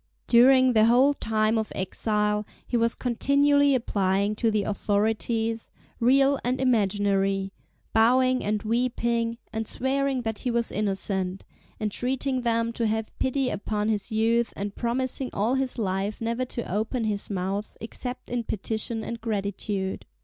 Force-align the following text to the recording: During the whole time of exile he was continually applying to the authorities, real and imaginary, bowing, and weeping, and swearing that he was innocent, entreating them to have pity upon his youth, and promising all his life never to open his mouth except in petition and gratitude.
During 0.25 0.73
the 0.73 0.85
whole 0.85 1.13
time 1.13 1.59
of 1.59 1.71
exile 1.75 2.43
he 2.65 2.75
was 2.75 2.95
continually 2.95 3.75
applying 3.75 4.33
to 4.37 4.49
the 4.49 4.63
authorities, 4.63 5.69
real 5.99 6.39
and 6.43 6.59
imaginary, 6.59 7.53
bowing, 7.93 8.43
and 8.43 8.63
weeping, 8.63 9.37
and 9.53 9.67
swearing 9.67 10.23
that 10.23 10.39
he 10.39 10.49
was 10.49 10.71
innocent, 10.71 11.45
entreating 11.79 12.41
them 12.41 12.73
to 12.73 12.87
have 12.87 13.11
pity 13.19 13.51
upon 13.51 13.89
his 13.89 14.11
youth, 14.11 14.53
and 14.55 14.73
promising 14.73 15.29
all 15.33 15.53
his 15.53 15.77
life 15.77 16.19
never 16.19 16.45
to 16.45 16.63
open 16.73 17.03
his 17.03 17.29
mouth 17.29 17.77
except 17.79 18.27
in 18.27 18.43
petition 18.43 19.03
and 19.03 19.21
gratitude. 19.21 20.07